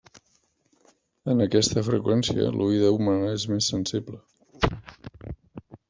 [1.33, 4.21] En aquesta freqüència l'oïda humana és més sensible.